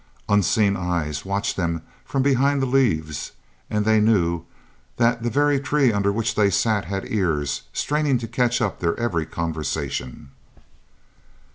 [0.27, 3.33] Unseen eyes watched them from behind the leaves,
[3.69, 4.45] and they knew
[4.97, 8.99] that the very trees under which they sat had ears, straining to catch up their
[8.99, 10.31] every conversation.